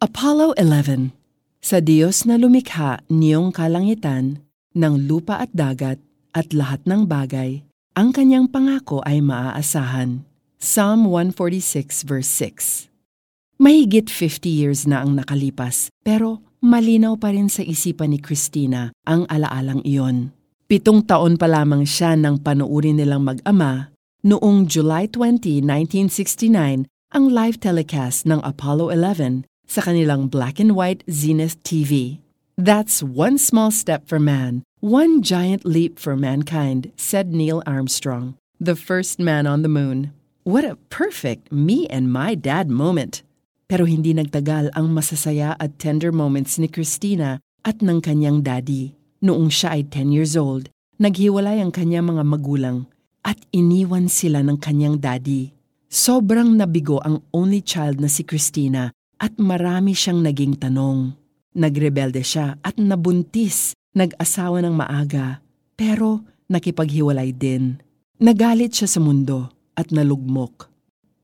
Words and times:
Apollo 0.00 0.56
11 0.56 1.12
Sa 1.60 1.76
Diyos 1.76 2.24
na 2.24 2.40
lumikha 2.40 3.04
niyong 3.12 3.52
kalangitan, 3.52 4.40
ng 4.72 4.94
lupa 5.04 5.44
at 5.44 5.52
dagat, 5.52 6.00
at 6.32 6.56
lahat 6.56 6.80
ng 6.88 7.04
bagay, 7.04 7.60
ang 7.92 8.08
kanyang 8.08 8.48
pangako 8.48 9.04
ay 9.04 9.20
maaasahan. 9.20 10.24
Psalm 10.56 11.04
146 11.04 12.08
verse 12.08 12.32
6 12.32 13.60
Mahigit 13.60 14.08
50 14.08 14.48
years 14.48 14.88
na 14.88 15.04
ang 15.04 15.20
nakalipas, 15.20 15.92
pero 16.00 16.40
malinaw 16.64 17.20
pa 17.20 17.36
rin 17.36 17.52
sa 17.52 17.60
isipan 17.60 18.16
ni 18.16 18.24
Christina 18.24 18.96
ang 19.04 19.28
alaalang 19.28 19.84
iyon. 19.84 20.32
Pitong 20.64 21.04
taon 21.04 21.36
pa 21.36 21.44
lamang 21.44 21.84
siya 21.84 22.16
nang 22.16 22.40
panuuri 22.40 22.96
nilang 22.96 23.20
mag-ama 23.20 23.92
noong 24.24 24.64
July 24.64 25.12
20, 25.12 25.60
1969 26.08 26.88
ang 26.88 27.24
live 27.28 27.60
telecast 27.60 28.24
ng 28.24 28.40
Apollo 28.40 28.96
11 28.96 29.49
sa 29.70 29.86
kanilang 29.86 30.26
black 30.26 30.58
and 30.58 30.74
white 30.74 31.06
Zenith 31.06 31.54
TV. 31.62 32.18
That's 32.58 33.06
one 33.06 33.38
small 33.38 33.70
step 33.70 34.10
for 34.10 34.18
man, 34.18 34.66
one 34.82 35.22
giant 35.22 35.62
leap 35.62 36.02
for 36.02 36.18
mankind, 36.18 36.90
said 36.98 37.30
Neil 37.30 37.62
Armstrong, 37.62 38.34
the 38.58 38.74
first 38.74 39.22
man 39.22 39.46
on 39.46 39.62
the 39.62 39.70
moon. 39.70 40.10
What 40.42 40.66
a 40.66 40.74
perfect 40.90 41.54
me 41.54 41.86
and 41.86 42.10
my 42.10 42.34
dad 42.34 42.66
moment! 42.66 43.22
Pero 43.70 43.86
hindi 43.86 44.10
nagtagal 44.10 44.74
ang 44.74 44.90
masasaya 44.90 45.54
at 45.62 45.78
tender 45.78 46.10
moments 46.10 46.58
ni 46.58 46.66
Christina 46.66 47.38
at 47.62 47.78
ng 47.78 48.02
kanyang 48.02 48.42
daddy. 48.42 48.98
Noong 49.22 49.46
siya 49.46 49.78
ay 49.78 49.86
10 49.86 50.10
years 50.10 50.34
old, 50.34 50.66
naghiwalay 50.98 51.62
ang 51.62 51.70
kanyang 51.70 52.10
mga 52.10 52.26
magulang 52.26 52.90
at 53.22 53.38
iniwan 53.54 54.10
sila 54.10 54.42
ng 54.42 54.58
kanyang 54.58 54.98
daddy. 54.98 55.54
Sobrang 55.86 56.58
nabigo 56.58 56.98
ang 57.06 57.22
only 57.30 57.62
child 57.62 58.02
na 58.02 58.10
si 58.10 58.26
Christina 58.26 58.90
at 59.20 59.36
marami 59.36 59.92
siyang 59.92 60.24
naging 60.24 60.56
tanong. 60.56 61.12
Nagrebelde 61.52 62.24
siya 62.24 62.56
at 62.64 62.80
nabuntis, 62.80 63.76
nag-asawa 63.92 64.64
ng 64.64 64.72
maaga, 64.72 65.44
pero 65.76 66.24
nakipaghiwalay 66.48 67.36
din. 67.36 67.76
Nagalit 68.16 68.72
siya 68.80 68.88
sa 68.88 69.00
mundo 69.04 69.52
at 69.76 69.92
nalugmok. 69.92 70.72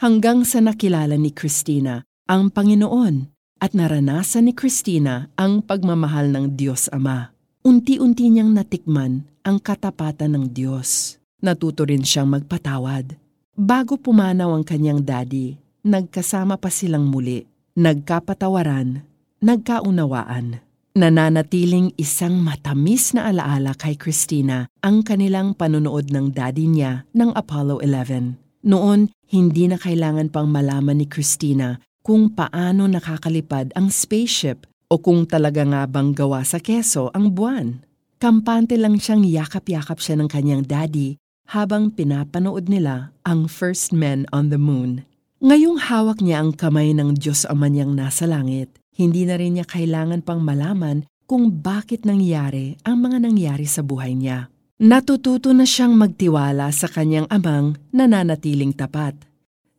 Hanggang 0.00 0.48
sa 0.48 0.64
nakilala 0.64 1.20
ni 1.20 1.30
Christina 1.30 2.00
ang 2.26 2.48
Panginoon 2.48 3.28
at 3.60 3.76
naranasan 3.76 4.48
ni 4.48 4.52
Christina 4.56 5.30
ang 5.36 5.60
pagmamahal 5.62 6.32
ng 6.32 6.58
Diyos 6.58 6.88
Ama 6.90 7.32
unti-unti 7.62 8.26
niyang 8.26 8.50
natikman 8.50 9.22
ang 9.46 9.62
katapatan 9.62 10.34
ng 10.34 10.44
Diyos. 10.50 11.18
Natuto 11.42 11.86
rin 11.86 12.02
siyang 12.02 12.30
magpatawad. 12.30 13.14
Bago 13.54 13.98
pumanaw 13.98 14.54
ang 14.54 14.66
kanyang 14.66 15.02
daddy, 15.02 15.58
nagkasama 15.86 16.58
pa 16.58 16.70
silang 16.70 17.06
muli, 17.06 17.46
nagkapatawaran, 17.78 19.04
nagkaunawaan. 19.40 20.60
Nananatiling 20.92 21.96
isang 21.96 22.36
matamis 22.36 23.16
na 23.16 23.32
alaala 23.32 23.72
kay 23.72 23.96
Christina 23.96 24.68
ang 24.84 25.00
kanilang 25.00 25.56
panunood 25.56 26.12
ng 26.12 26.36
daddy 26.36 26.68
niya 26.68 27.08
ng 27.16 27.32
Apollo 27.32 27.80
11. 27.80 28.36
Noon, 28.68 29.08
hindi 29.32 29.64
na 29.72 29.80
kailangan 29.80 30.28
pang 30.28 30.52
malaman 30.52 31.00
ni 31.00 31.08
Christina 31.08 31.80
kung 32.04 32.36
paano 32.36 32.84
nakakalipad 32.84 33.72
ang 33.72 33.88
spaceship 33.88 34.68
o 34.92 35.00
kung 35.00 35.24
talaga 35.24 35.64
nga 35.64 35.88
bang 35.88 36.12
gawa 36.12 36.44
sa 36.44 36.60
keso 36.60 37.08
ang 37.16 37.32
buwan. 37.32 37.80
Kampante 38.20 38.76
lang 38.76 39.00
siyang 39.00 39.24
yakap-yakap 39.24 39.96
siya 39.96 40.20
ng 40.20 40.28
kanyang 40.28 40.62
daddy 40.68 41.16
habang 41.48 41.88
pinapanood 41.88 42.68
nila 42.68 43.16
ang 43.24 43.48
First 43.48 43.96
Men 43.96 44.28
on 44.28 44.52
the 44.52 44.60
Moon. 44.60 45.08
Ngayong 45.42 45.90
hawak 45.90 46.22
niya 46.22 46.38
ang 46.38 46.54
kamay 46.54 46.94
ng 46.94 47.18
Diyos 47.18 47.42
Ama 47.50 47.66
niyang 47.66 47.98
nasa 47.98 48.30
langit, 48.30 48.78
hindi 48.94 49.26
na 49.26 49.34
rin 49.34 49.58
niya 49.58 49.66
kailangan 49.66 50.22
pang 50.22 50.38
malaman 50.38 51.02
kung 51.26 51.50
bakit 51.50 52.06
nangyari 52.06 52.78
ang 52.86 53.02
mga 53.02 53.26
nangyari 53.26 53.66
sa 53.66 53.82
buhay 53.82 54.14
niya. 54.14 54.54
Natututo 54.78 55.50
na 55.50 55.66
siyang 55.66 55.98
magtiwala 55.98 56.70
sa 56.70 56.86
kanyang 56.86 57.26
amang 57.26 57.74
nananatiling 57.90 58.70
tapat. 58.70 59.18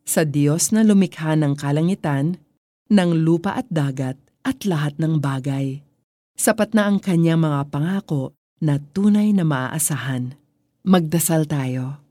Sa 0.04 0.28
Diyos 0.28 0.68
na 0.68 0.84
lumikha 0.84 1.32
ng 1.32 1.56
kalangitan, 1.56 2.36
ng 2.92 3.10
lupa 3.24 3.56
at 3.56 3.64
dagat, 3.72 4.20
at 4.44 4.68
lahat 4.68 5.00
ng 5.00 5.16
bagay. 5.16 5.80
Sapat 6.36 6.76
na 6.76 6.92
ang 6.92 7.00
kanyang 7.00 7.40
mga 7.40 7.72
pangako 7.72 8.36
na 8.60 8.76
tunay 8.76 9.32
na 9.32 9.48
maaasahan. 9.48 10.36
Magdasal 10.84 11.48
tayo. 11.48 12.04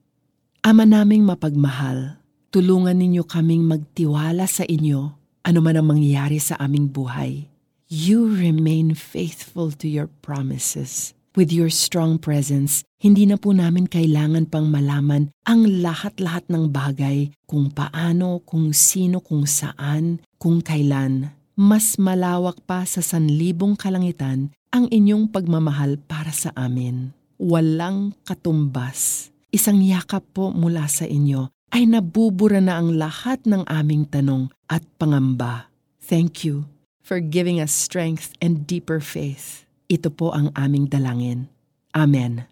Ama 0.65 0.89
naming 0.89 1.21
mapagmahal, 1.21 2.22
tulungan 2.53 3.01
ninyo 3.01 3.25
kaming 3.25 3.65
magtiwala 3.65 4.45
sa 4.45 4.61
inyo 4.61 5.17
ano 5.41 5.59
man 5.59 5.75
ang 5.75 5.89
mangyayari 5.89 6.37
sa 6.37 6.53
aming 6.61 6.87
buhay. 6.93 7.49
You 7.89 8.29
remain 8.29 8.93
faithful 8.93 9.73
to 9.81 9.89
your 9.89 10.07
promises. 10.21 11.17
With 11.33 11.49
your 11.49 11.73
strong 11.73 12.21
presence, 12.21 12.85
hindi 13.01 13.25
na 13.25 13.41
po 13.41 13.57
namin 13.57 13.89
kailangan 13.89 14.53
pang 14.53 14.69
malaman 14.69 15.33
ang 15.49 15.65
lahat-lahat 15.65 16.45
ng 16.47 16.69
bagay 16.69 17.33
kung 17.49 17.73
paano, 17.73 18.45
kung 18.45 18.69
sino, 18.69 19.17
kung 19.17 19.49
saan, 19.49 20.21
kung 20.37 20.61
kailan 20.61 21.33
mas 21.53 22.01
malawak 22.01 22.57
pa 22.65 22.81
sa 22.81 23.05
sanlibong 23.05 23.77
kalangitan 23.77 24.49
ang 24.73 24.89
inyong 24.89 25.29
pagmamahal 25.29 26.01
para 26.01 26.33
sa 26.33 26.49
amin. 26.57 27.13
Walang 27.37 28.17
katumbas. 28.25 29.29
Isang 29.53 29.85
yakap 29.85 30.25
po 30.33 30.49
mula 30.49 30.89
sa 30.89 31.05
inyo 31.05 31.52
ay 31.73 31.89
nabubura 31.89 32.61
na 32.61 32.77
ang 32.77 32.93
lahat 32.95 33.41
ng 33.49 33.65
aming 33.65 34.05
tanong 34.05 34.53
at 34.69 34.85
pangamba. 35.01 35.73
Thank 35.99 36.45
you 36.45 36.69
for 37.01 37.17
giving 37.17 37.57
us 37.57 37.73
strength 37.73 38.37
and 38.37 38.69
deeper 38.69 39.01
faith. 39.01 39.65
Ito 39.89 40.13
po 40.13 40.31
ang 40.31 40.53
aming 40.53 40.93
dalangin. 40.93 41.49
Amen. 41.97 42.45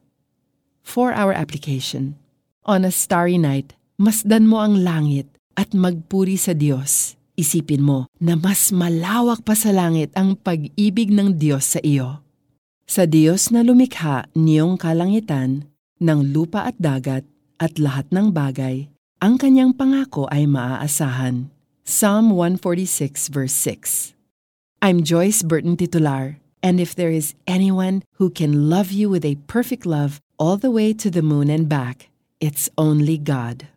For 0.82 1.14
our 1.14 1.32
application, 1.32 2.18
on 2.66 2.82
a 2.82 2.90
starry 2.90 3.38
night, 3.38 3.78
masdan 4.02 4.50
mo 4.50 4.60
ang 4.60 4.82
langit 4.82 5.30
at 5.54 5.72
magpuri 5.78 6.36
sa 6.36 6.58
Diyos 6.58 7.22
Isipin 7.42 7.82
mo 7.82 8.12
na 8.22 8.38
mas 8.38 8.70
malawak 8.70 9.42
pa 9.42 9.58
sa 9.58 9.74
langit 9.74 10.14
ang 10.14 10.38
pag-ibig 10.38 11.10
ng 11.10 11.42
Diyos 11.42 11.74
sa 11.74 11.80
iyo. 11.82 12.22
Sa 12.86 13.10
Diyos 13.10 13.50
na 13.50 13.66
lumikha 13.66 14.30
niyong 14.38 14.78
kalangitan, 14.78 15.66
ng 15.98 16.20
lupa 16.30 16.70
at 16.70 16.78
dagat, 16.78 17.26
at 17.58 17.82
lahat 17.82 18.06
ng 18.14 18.30
bagay, 18.30 18.94
ang 19.22 19.38
kanyang 19.38 19.70
pangako 19.78 20.26
ay 20.34 20.50
maaasahan. 20.50 21.54
Psalm 21.86 22.34
146 22.34 23.30
verse 23.30 23.54
6 23.54 24.18
I'm 24.82 25.06
Joyce 25.06 25.46
Burton 25.46 25.78
Titular, 25.78 26.42
and 26.66 26.82
if 26.82 26.98
there 26.98 27.14
is 27.14 27.38
anyone 27.46 28.02
who 28.18 28.34
can 28.34 28.66
love 28.66 28.90
you 28.90 29.14
with 29.14 29.22
a 29.22 29.38
perfect 29.46 29.86
love 29.86 30.18
all 30.42 30.58
the 30.58 30.74
way 30.74 30.90
to 30.98 31.14
the 31.14 31.22
moon 31.22 31.54
and 31.54 31.70
back, 31.70 32.10
it's 32.42 32.66
only 32.82 33.22
God. 33.22 33.70